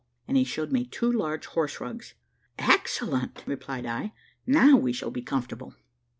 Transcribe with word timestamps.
And 0.27 0.35
he 0.35 0.43
showed 0.43 0.71
me 0.71 0.83
two 0.83 1.11
large 1.11 1.45
horse 1.45 1.79
rugs. 1.79 2.15
"Excellent," 2.57 3.43
replied 3.45 3.85
I; 3.85 4.13
"now 4.47 4.75
we 4.75 4.93
shall 4.93 5.11
be 5.11 5.21
comfortable." 5.21 5.75